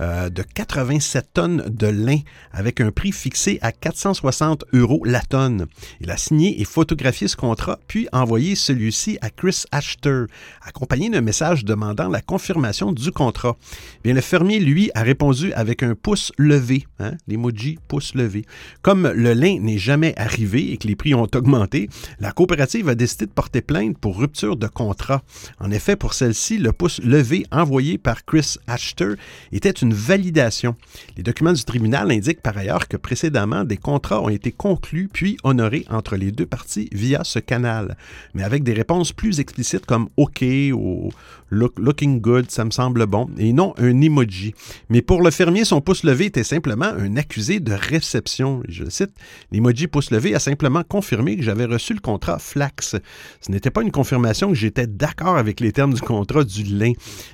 [0.00, 2.20] euh, de 87 tonnes de lin
[2.52, 5.66] avec un prix fixé à 460 euros la tonne.
[6.00, 10.24] Il a signé et photographié ce contrat, puis envoyé celui-ci à Chris Ashter,
[10.62, 13.58] accompagné d'un message demandant la confirmation du contrat.
[14.02, 18.44] Bien, le fermier, lui, a répondu avec un pouce levé, hein, l'emoji pouce levé.
[18.82, 21.88] Comme le lin n'est jamais arrivé et que les prix ont augmenté,
[22.20, 25.22] la coopérative a décidé de porter plainte pour rupture de contrat.
[25.58, 29.14] En effet, pour celle-ci, le pouce levé envoyé par Chris Ashter
[29.52, 30.76] était une validation.
[31.16, 35.36] Les documents du tribunal indiquent par ailleurs que précédemment, des contrats ont été conclus puis
[35.42, 37.96] honorés entre les deux parties via ce canal,
[38.34, 41.10] mais avec des réponses plus explicites comme OK ou
[41.52, 44.54] looking good, ça me semble bon, et non un emoji.
[44.88, 48.62] Mais pour le fermier, son pouce levé était simplement un accusé de réception.
[48.68, 49.12] Je cite,
[49.50, 52.96] l'emoji pouce levé a simplement confirmé que j'avais reçu le contrat Flax.
[53.40, 56.92] Ce n'était pas une confirmation que j'étais d'accord avec les termes du contrat du lin.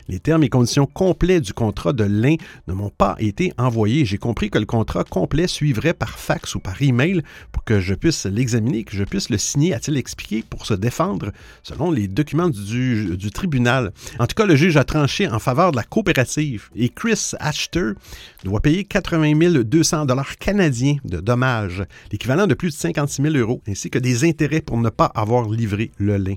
[0.08, 2.34] Les termes et conditions complets du contrat de lin
[2.66, 4.04] ne m'ont pas été envoyés.
[4.04, 7.94] J'ai compris que le contrat complet suivrait par fax ou par email pour que je
[7.94, 12.50] puisse l'examiner, que je puisse le signer, a-t-il expliqué, pour se défendre selon les documents
[12.50, 13.92] du tribunal.
[14.18, 17.92] En tout cas, le juge a tranché en faveur de la coopérative et Chris Ashter
[18.44, 23.62] doit payer 80 200 dollars canadiens de dommages, l'équivalent de plus de 56 000 euros,
[23.68, 26.34] ainsi que des intérêts pour ne pas avoir livré le lin.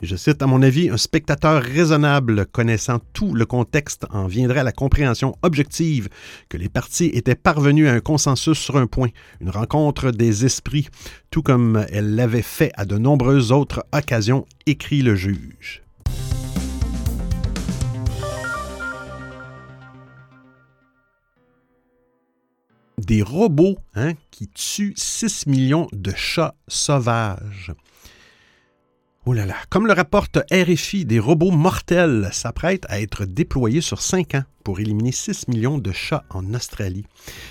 [0.00, 4.64] je cite, à mon avis, un spectateur raisonnable connaissant tout le contexte en viendrait à
[4.64, 6.08] la compréhension objective
[6.48, 9.10] que les parties étaient parvenues à un consensus sur un point,
[9.40, 10.88] une rencontre des esprits,
[11.30, 15.81] tout comme elle l'avait fait à de nombreuses autres occasions, écrit le juge.
[22.98, 27.72] Des robots hein, qui tuent 6 millions de chats sauvages.
[29.24, 34.02] Oh là là, comme le rapporte RFI, des robots mortels s'apprêtent à être déployés sur
[34.02, 37.04] 5 ans pour éliminer 6 millions de chats en Australie.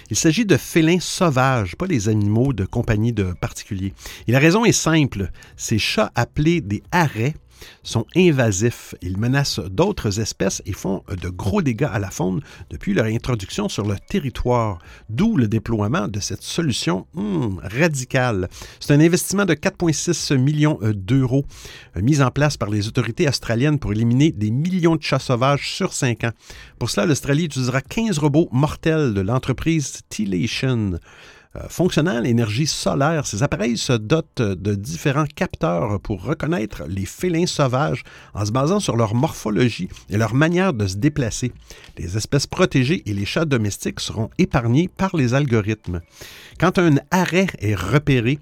[0.10, 3.93] Il s'agit de félins sauvages, pas les animaux de compagnie de particuliers.
[4.27, 7.36] Et la raison est simple, ces chats appelés des harets
[7.84, 8.95] sont invasifs.
[9.02, 13.69] Ils menacent d'autres espèces et font de gros dégâts à la faune depuis leur introduction
[13.69, 18.47] sur le territoire, d'où le déploiement de cette solution hmm, radicale.
[18.80, 21.45] C'est un investissement de 4,6 millions euh, d'euros
[21.97, 25.74] euh, mis en place par les autorités australiennes pour éliminer des millions de chats sauvages
[25.74, 26.32] sur cinq ans.
[26.80, 31.00] Pour cela, l'Australie utilisera 15 robots mortels de l'entreprise T-Lation.
[31.58, 37.06] Euh, fonctionnant à l'énergie solaire, ces appareils se dotent de différents capteurs pour reconnaître les
[37.06, 41.52] félins sauvages en se basant sur leur morphologie et leur manière de se déplacer.
[41.98, 46.02] Les espèces protégées et les chats domestiques seront épargnés par les algorithmes.
[46.58, 48.40] Quand un arrêt est repéré,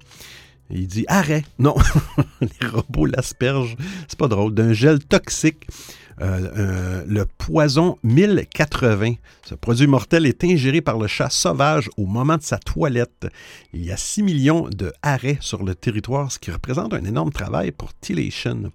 [0.70, 1.44] il dit arrêt.
[1.58, 1.74] Non,
[2.40, 3.76] les robots l'aspergent.
[4.06, 4.54] C'est pas drôle.
[4.54, 5.66] D'un gel toxique
[6.20, 9.14] euh, euh, le poison 1080.
[9.46, 13.26] Ce produit mortel est ingéré par le chat sauvage au moment de sa toilette.
[13.72, 17.32] Il y a 6 millions de arrêts sur le territoire, ce qui représente un énorme
[17.32, 18.70] travail pour Tilation.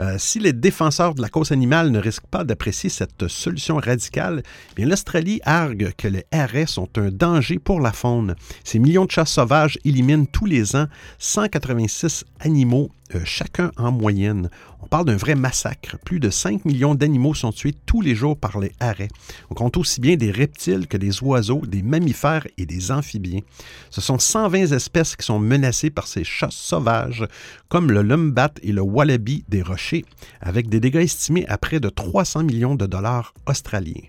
[0.00, 4.42] Euh, si les défenseurs de la cause animale ne risquent pas d'apprécier cette solution radicale,
[4.74, 8.34] bien l'Australie argue que les arrêts sont un danger pour la faune.
[8.64, 10.86] Ces millions de chats sauvages éliminent tous les ans
[11.18, 12.90] 186 animaux
[13.24, 14.50] chacun en moyenne.
[14.82, 15.96] On parle d'un vrai massacre.
[16.04, 19.08] Plus de 5 millions d'animaux sont tués tous les jours par les harets.
[19.50, 23.40] On compte aussi bien des reptiles que des oiseaux, des mammifères et des amphibiens.
[23.90, 27.26] Ce sont 120 espèces qui sont menacées par ces chats sauvages,
[27.68, 30.04] comme le lumbat et le wallaby des rochers,
[30.40, 34.02] avec des dégâts estimés à près de 300 millions de dollars australiens.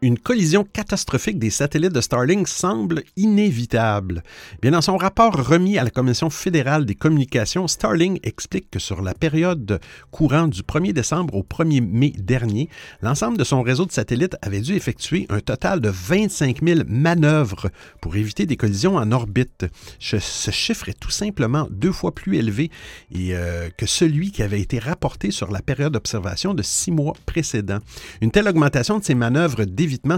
[0.00, 4.22] Une collision catastrophique des satellites de Starlink semble inévitable.
[4.62, 9.02] Bien, dans son rapport remis à la Commission fédérale des communications, Starlink explique que sur
[9.02, 9.80] la période
[10.12, 12.68] courant du 1er décembre au 1er mai dernier,
[13.02, 17.68] l'ensemble de son réseau de satellites avait dû effectuer un total de 25 000 manœuvres
[18.00, 19.66] pour éviter des collisions en orbite.
[19.98, 20.20] Ce,
[20.52, 22.70] chiffre est tout simplement deux fois plus élevé
[23.16, 27.80] euh, que celui qui avait été rapporté sur la période d'observation de six mois précédents.
[28.20, 29.64] Une telle augmentation de ces manœuvres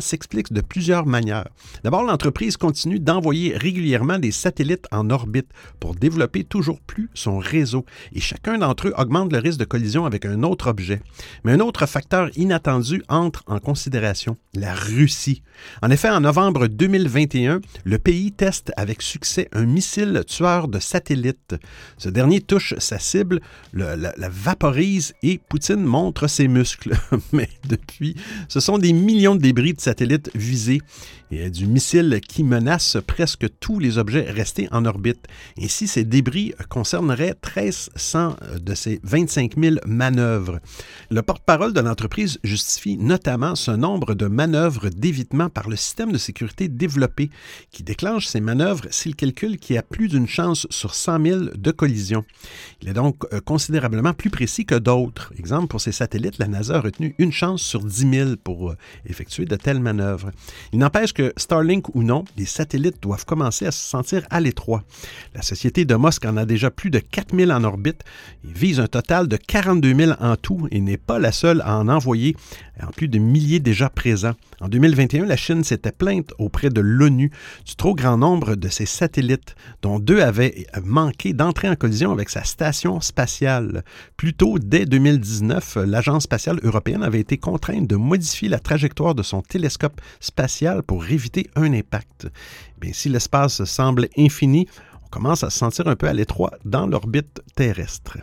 [0.00, 1.48] s'explique de plusieurs manières.
[1.84, 7.84] D'abord, l'entreprise continue d'envoyer régulièrement des satellites en orbite pour développer toujours plus son réseau
[8.12, 11.00] et chacun d'entre eux augmente le risque de collision avec un autre objet.
[11.44, 15.42] Mais un autre facteur inattendu entre en considération, la Russie.
[15.82, 21.54] En effet, en novembre 2021, le pays teste avec succès un missile tueur de satellites.
[21.98, 23.40] Ce dernier touche sa cible,
[23.72, 26.94] la, la vaporise et Poutine montre ses muscles.
[27.32, 28.16] Mais depuis,
[28.48, 30.80] ce sont des millions de débris de satellites visés
[31.30, 35.26] et du missile qui menace presque tous les objets restés en orbite.
[35.60, 40.60] Ainsi, ces débris concerneraient 1300 de ces 25 000 manœuvres.
[41.10, 46.18] Le porte-parole de l'entreprise justifie notamment ce nombre de manœuvres d'évitement par le système de
[46.18, 47.30] sécurité développé
[47.70, 51.40] qui déclenche ces manœuvres s'il calcule qu'il y a plus d'une chance sur 100 000
[51.54, 52.24] de collision.
[52.82, 55.32] Il est donc euh, considérablement plus précis que d'autres.
[55.38, 58.76] Exemple, pour ces satellites, la NASA a retenu une chance sur 10 000 pour euh,
[59.06, 60.30] effectuer de telles manœuvres.
[60.72, 64.82] Il n'empêche que Starlink ou non, les satellites doivent commencer à se sentir à l'étroit.
[65.34, 68.02] La société de Musk en a déjà plus de 4000 en orbite
[68.44, 71.78] et vise un total de 42 000 en tout et n'est pas la seule à
[71.78, 72.36] en envoyer
[72.82, 74.34] en plus de milliers déjà présents.
[74.60, 77.30] En 2021, la Chine s'était plainte auprès de l'ONU
[77.66, 82.30] du trop grand nombre de ses satellites, dont deux avaient manqué d'entrer en collision avec
[82.30, 83.84] sa station spatiale.
[84.16, 89.22] Plus tôt, dès 2019, l'Agence spatiale européenne avait été contrainte de modifier la trajectoire de
[89.22, 92.28] son télescope spatial pour éviter un impact.
[92.80, 94.66] Bien, si l'espace semble infini,
[95.04, 98.18] on commence à se sentir un peu à l'étroit dans l'orbite terrestre.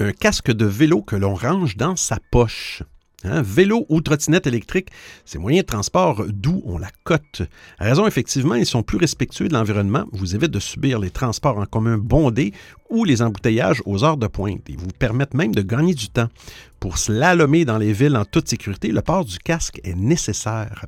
[0.00, 2.82] un casque de vélo que l'on range dans sa poche.
[3.24, 4.90] Hein, vélo ou trottinette électrique,
[5.24, 7.42] ces moyens de transport d'où on la cote.
[7.80, 11.66] Raison, effectivement, ils sont plus respectueux de l'environnement, vous évitent de subir les transports en
[11.66, 12.52] commun bondés
[12.90, 14.62] ou les embouteillages aux heures de pointe.
[14.68, 16.28] Ils vous permettent même de gagner du temps.
[16.80, 20.86] Pour slalomer dans les villes en toute sécurité, le port du casque est nécessaire.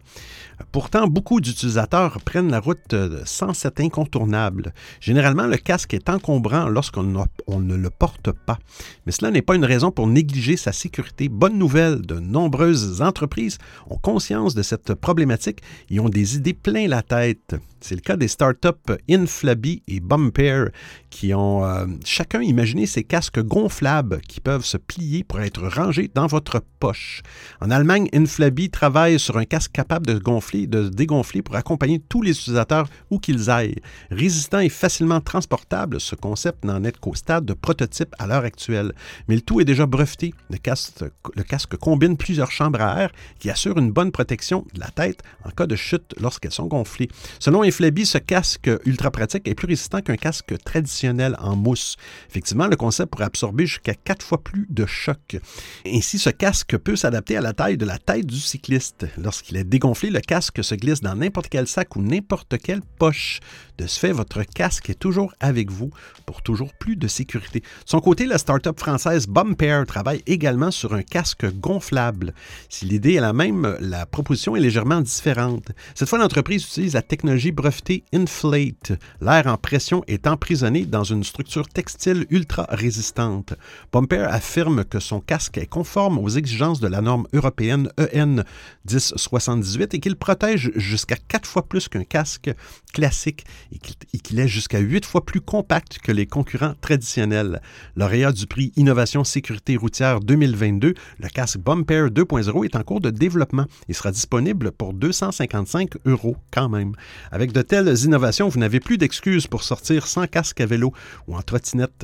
[0.73, 4.73] Pourtant, beaucoup d'utilisateurs prennent la route euh, sans cet incontournable.
[5.01, 8.59] Généralement, le casque est encombrant lorsqu'on ne le porte pas.
[9.05, 11.29] Mais cela n'est pas une raison pour négliger sa sécurité.
[11.29, 13.59] Bonne nouvelle, de nombreuses entreprises
[13.89, 15.61] ont conscience de cette problématique
[15.91, 17.57] et ont des idées plein la tête.
[17.81, 20.67] C'est le cas des startups Inflaby et Bumper
[21.09, 26.11] qui ont euh, chacun imaginer ces casques gonflables qui peuvent se plier pour être rangés
[26.14, 27.22] dans votre poche.
[27.61, 32.22] En Allemagne, Inflabi travaille sur un casque capable de gonfler, de dégonfler pour accompagner tous
[32.22, 33.81] les utilisateurs où qu'ils aillent.
[34.11, 38.92] Résistant et facilement transportable, ce concept n'en est qu'au stade de prototype à l'heure actuelle.
[39.29, 40.35] Mais le tout est déjà breveté.
[40.50, 44.81] Le casque, le casque combine plusieurs chambres à air qui assurent une bonne protection de
[44.81, 47.09] la tête en cas de chute lorsqu'elles sont gonflées.
[47.38, 51.80] Selon Inflabi, ce casque ultra pratique est plus résistant qu'un casque traditionnel en mousse.
[52.29, 55.38] Effectivement, le concept pourrait absorber jusqu'à quatre fois plus de choc.
[55.87, 59.07] Ainsi, ce casque peut s'adapter à la taille de la tête du cycliste.
[59.19, 63.40] Lorsqu'il est dégonflé, le casque se glisse dans n'importe quel sac ou n'importe quelle poche.
[63.79, 65.90] De ce fait, votre casque est toujours avec vous
[66.27, 67.61] pour toujours plus de sécurité.
[67.61, 72.35] De son côté, la start-up française Bumper travaille également sur un casque gonflable.
[72.69, 75.71] Si l'idée est la même, la proposition est légèrement différente.
[75.95, 78.93] Cette fois, l'entreprise utilise la technologie brevetée Inflate.
[79.23, 83.55] L'air en pression est emprisonné dans une structure textile ultra résistante.
[83.93, 88.45] Bumper affirme que son casque est conforme aux exigences de la norme européenne EN
[88.89, 92.51] 1078 et qu'il protège jusqu'à quatre fois plus qu'un casque
[92.93, 97.61] classique et qu'il est jusqu'à huit fois plus compact que les concurrents traditionnels.
[97.97, 103.11] Lauréat du prix Innovation Sécurité routière 2022, le casque Bumper 2.0 est en cours de
[103.11, 106.95] développement et sera disponible pour 255 euros quand même.
[107.31, 110.93] Avec de telles innovations, vous n'avez plus d'excuses pour sortir sans casque à vélo
[111.27, 111.43] ou en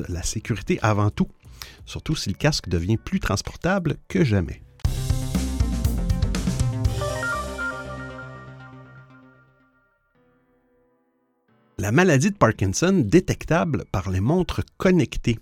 [0.09, 1.27] La sécurité avant tout,
[1.85, 4.61] surtout si le casque devient plus transportable que jamais.
[11.79, 15.39] la maladie de Parkinson détectable par les montres connectées.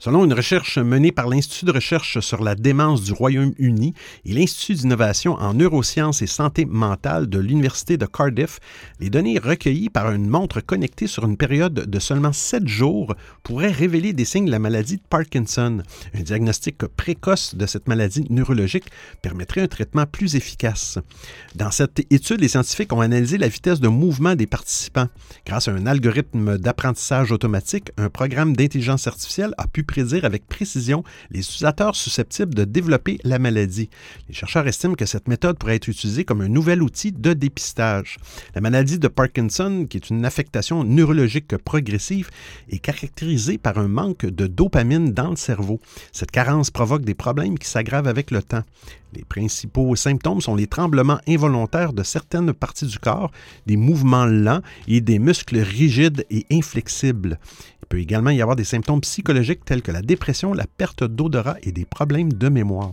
[0.00, 4.74] Selon une recherche menée par l'Institut de recherche sur la démence du Royaume-Uni et l'Institut
[4.74, 8.60] d'innovation en neurosciences et santé mentale de l'Université de Cardiff,
[9.00, 13.72] les données recueillies par une montre connectée sur une période de seulement sept jours pourraient
[13.72, 15.82] révéler des signes de la maladie de Parkinson.
[16.14, 18.86] Un diagnostic précoce de cette maladie neurologique
[19.20, 21.00] permettrait un traitement plus efficace.
[21.56, 25.08] Dans cette étude, les scientifiques ont analysé la vitesse de mouvement des participants.
[25.44, 31.02] Grâce à un algorithme d'apprentissage automatique, un programme d'intelligence artificielle a pu prédire avec précision
[31.32, 33.90] les utilisateurs susceptibles de développer la maladie.
[34.28, 38.18] Les chercheurs estiment que cette méthode pourrait être utilisée comme un nouvel outil de dépistage.
[38.54, 42.30] La maladie de Parkinson, qui est une affectation neurologique progressive,
[42.70, 45.80] est caractérisée par un manque de dopamine dans le cerveau.
[46.12, 48.64] Cette carence provoque des problèmes qui s'aggravent avec le temps.
[49.14, 53.30] Les principaux symptômes sont les tremblements involontaires de certaines parties du corps,
[53.66, 57.38] des mouvements lents et des muscles rigides et inflexibles.
[57.82, 61.56] Il peut également y avoir des symptômes psychologiques tels que la dépression, la perte d'odorat
[61.62, 62.92] et des problèmes de mémoire.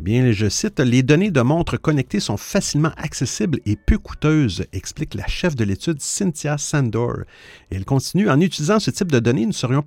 [0.00, 4.64] Eh bien, je cite, Les données de montres connectées sont facilement accessibles et peu coûteuses,
[4.72, 7.18] explique la chef de l'étude Cynthia Sandor.
[7.70, 9.84] Elle continue, en utilisant ce type de données, nous serions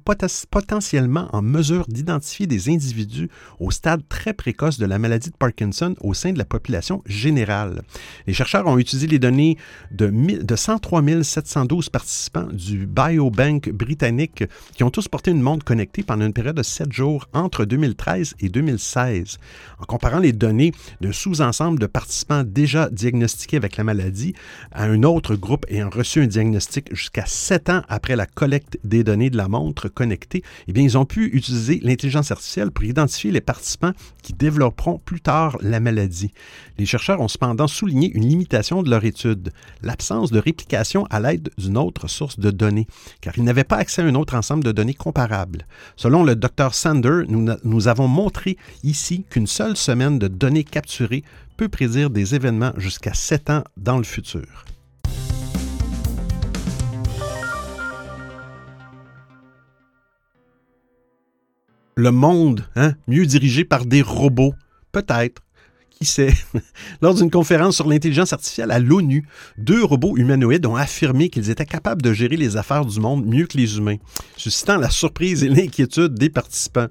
[0.51, 3.27] potentiellement en mesure d'identifier des individus
[3.59, 7.81] au stade très précoce de la maladie de Parkinson au sein de la population générale.
[8.27, 9.57] Les chercheurs ont utilisé les données
[9.89, 14.43] de, de 103 712 participants du Biobank britannique
[14.75, 18.35] qui ont tous porté une montre connectée pendant une période de 7 jours entre 2013
[18.41, 19.39] et 2016.
[19.79, 24.33] En comparant les données d'un sous-ensemble de participants déjà diagnostiqués avec la maladie
[24.73, 29.05] à un autre groupe ayant reçu un diagnostic jusqu'à sept ans après la collecte des
[29.05, 33.31] données de la montre connectée, eh bien, ils ont pu utiliser l'intelligence artificielle pour identifier
[33.31, 36.33] les participants qui développeront plus tard la maladie.
[36.77, 41.49] Les chercheurs ont cependant souligné une limitation de leur étude, l'absence de réplication à l'aide
[41.57, 42.87] d'une autre source de données,
[43.21, 45.65] car ils n'avaient pas accès à un autre ensemble de données comparables.
[45.95, 51.23] Selon le Dr Sander, nous, nous avons montré ici qu'une seule semaine de données capturées
[51.57, 54.65] peut prédire des événements jusqu'à 7 ans dans le futur.
[61.95, 64.55] Le monde, hein, mieux dirigé par des robots,
[64.91, 65.43] peut-être.
[65.91, 66.33] Qui sait?
[67.01, 71.65] Lors d'une conférence sur l'intelligence artificielle à l'ONU, deux robots humanoïdes ont affirmé qu'ils étaient
[71.65, 73.97] capables de gérer les affaires du monde mieux que les humains,
[74.37, 76.87] suscitant la surprise et l'inquiétude des participants.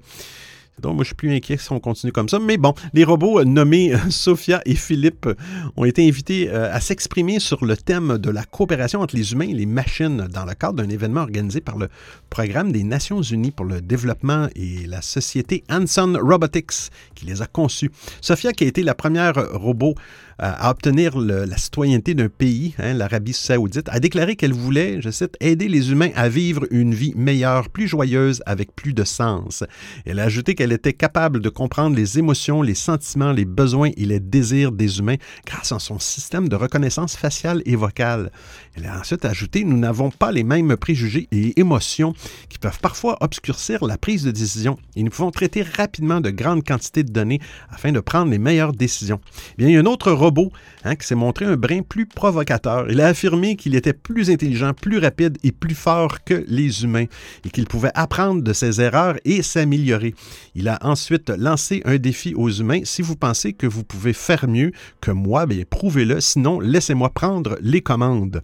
[0.81, 2.39] Donc, moi, je suis plus inquiet si on continue comme ça.
[2.39, 5.35] Mais bon, les robots euh, nommés euh, Sophia et Philippe euh,
[5.77, 9.53] ont été invités à s'exprimer sur le thème de la coopération entre les humains et
[9.53, 11.89] les machines dans le cadre d'un événement organisé par le
[12.29, 17.45] Programme des Nations Unies pour le développement et la société Hanson Robotics qui les a
[17.45, 17.91] conçus.
[18.21, 19.95] Sophia, qui a été la première robot
[20.39, 25.37] à obtenir la citoyenneté d'un pays, hein, l'Arabie saoudite, a déclaré qu'elle voulait, je cite,
[25.39, 29.63] aider les humains à vivre une vie meilleure, plus joyeuse, avec plus de sens.
[30.05, 33.91] Elle a ajouté qu'elle qu'elle était capable de comprendre les émotions, les sentiments, les besoins
[33.97, 38.31] et les désirs des humains grâce à son système de reconnaissance faciale et vocale.
[38.75, 42.13] Elle a ensuite ajouté, nous n'avons pas les mêmes préjugés et émotions
[42.49, 46.63] qui peuvent parfois obscurcir la prise de décision et nous pouvons traiter rapidement de grandes
[46.63, 49.21] quantités de données afin de prendre les meilleures décisions.
[49.59, 50.51] bien, il y a un autre robot
[50.83, 52.89] hein, qui s'est montré un brin plus provocateur.
[52.89, 57.05] Il a affirmé qu'il était plus intelligent, plus rapide et plus fort que les humains
[57.45, 60.15] et qu'il pouvait apprendre de ses erreurs et s'améliorer.
[60.55, 62.81] Il a ensuite lancé un défi aux humains.
[62.85, 67.57] Si vous pensez que vous pouvez faire mieux que moi, bien, prouvez-le, sinon laissez-moi prendre
[67.61, 68.41] les commandes.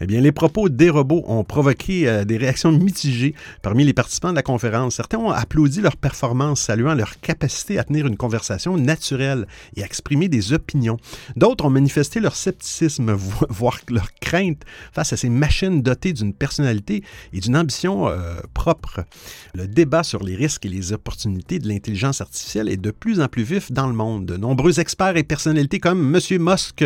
[0.00, 4.30] Eh bien, les propos des robots ont provoqué euh, des réactions mitigées parmi les participants
[4.30, 4.94] de la conférence.
[4.94, 9.46] Certains ont applaudi leur performance, saluant leur capacité à tenir une conversation naturelle
[9.76, 10.98] et à exprimer des opinions.
[11.36, 13.12] D'autres ont manifesté leur scepticisme,
[13.48, 14.62] voire leur crainte
[14.92, 17.02] face à ces machines dotées d'une personnalité
[17.32, 19.04] et d'une ambition euh, propre.
[19.54, 23.28] Le débat sur les risques et les opportunités de l'intelligence artificielle est de plus en
[23.28, 24.26] plus vif dans le monde.
[24.26, 26.20] De nombreux experts et personnalités comme M.
[26.40, 26.84] Musk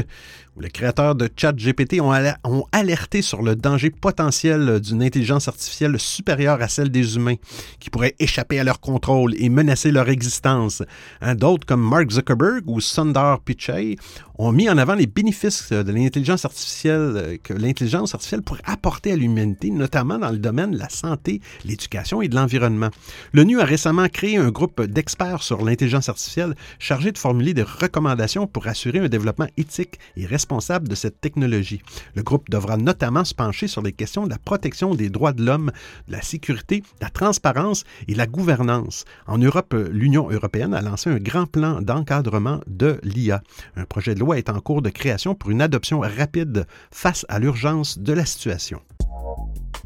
[0.56, 2.12] où les créateurs de ChatGPT ont,
[2.44, 7.36] ont alerté sur le danger potentiel d'une intelligence artificielle supérieure à celle des humains,
[7.78, 10.82] qui pourrait échapper à leur contrôle et menacer leur existence.
[11.20, 13.96] Hein, d'autres, comme Mark Zuckerberg ou Sundar Pichai,
[14.38, 19.12] ont mis en avant les bénéfices de l'intelligence artificielle euh, que l'intelligence artificielle pourrait apporter
[19.12, 22.90] à l'humanité, notamment dans le domaine de la santé, l'éducation et de l'environnement.
[23.32, 28.46] L'ONU a récemment créé un groupe d'experts sur l'intelligence artificielle chargé de formuler des recommandations
[28.46, 31.82] pour assurer un développement éthique et responsable de cette technologie.
[32.14, 35.44] Le groupe devra notamment se pencher sur les questions de la protection des droits de
[35.44, 35.72] l'homme,
[36.08, 39.04] de la sécurité, de la transparence et la gouvernance.
[39.26, 43.42] En Europe, l'Union européenne a lancé un grand plan d'encadrement de l'IA,
[43.76, 47.38] un projet de loi est en cours de création pour une adoption rapide face à
[47.38, 48.80] l'urgence de la situation.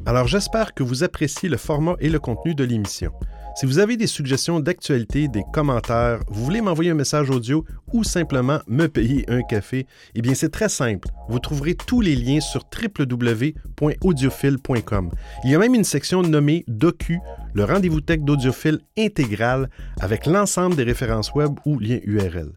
[0.05, 3.13] Alors j'espère que vous appréciez le format et le contenu de l'émission.
[3.57, 8.05] Si vous avez des suggestions d'actualité, des commentaires, vous voulez m'envoyer un message audio ou
[8.05, 11.09] simplement me payer un café, eh bien c'est très simple.
[11.31, 15.11] Vous trouverez tous les liens sur www.audiophile.com.
[15.45, 17.19] Il y a même une section nommée Docu,
[17.55, 19.71] le rendez-vous tech d'audiophile intégral
[20.01, 22.53] avec l'ensemble des références web ou liens URL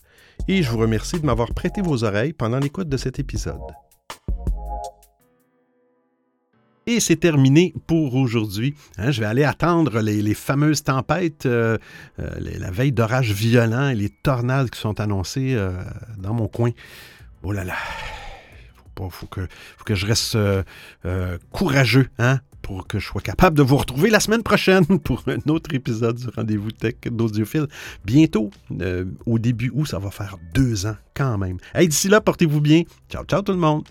[0.47, 3.59] et je vous remercie de m'avoir prêté vos oreilles pendant l'écoute de cet épisode.
[6.89, 8.73] Et c'est terminé pour aujourd'hui.
[8.97, 9.11] Hein.
[9.11, 11.77] je vais aller attendre les, fameuses tempêtes, euh,
[12.17, 15.71] euh, la veille d'orages violents et les tornades qui sont annoncées euh,
[16.17, 16.71] dans mon coin.
[17.43, 17.75] Oh là là,
[18.97, 19.41] faut, faut, que,
[19.85, 20.35] que je reste
[21.51, 22.39] courageux hein,
[22.69, 26.17] pour que je sois capable de vous retrouver la semaine prochaine pour un autre épisode
[26.17, 27.65] du Rendez-vous Tech d'Audiophile.
[28.05, 31.57] Bientôt, euh, au début août, ça va faire deux ans quand même.
[31.73, 32.83] Hey, d'ici là, portez-vous bien.
[33.09, 33.85] Ciao, ciao tout le monde.